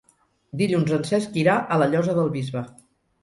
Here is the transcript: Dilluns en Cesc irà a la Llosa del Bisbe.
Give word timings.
Dilluns 0.61 0.93
en 0.95 1.03
Cesc 1.09 1.37
irà 1.43 1.57
a 1.75 1.79
la 1.83 1.89
Llosa 1.91 2.17
del 2.21 2.35
Bisbe. 2.39 2.65